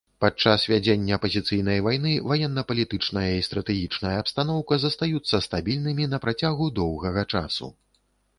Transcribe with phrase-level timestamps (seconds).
[0.23, 7.73] Падчас вядзення пазіцыйнай вайны ваенна-палітычная і стратэгічная абстаноўка застаюцца стабільнымі на працягу доўгага часу.